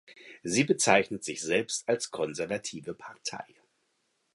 Sie 0.41 0.63
bezeichnet 0.63 1.23
sich 1.23 1.43
selbst 1.43 1.87
als 1.87 2.09
konservative 2.09 2.95
Partei. 2.95 3.45